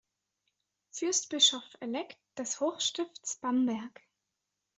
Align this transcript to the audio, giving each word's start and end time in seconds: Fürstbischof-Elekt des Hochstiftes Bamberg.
Fürstbischof-Elekt 0.89 2.17
des 2.35 2.59
Hochstiftes 2.59 3.35
Bamberg. 3.35 4.01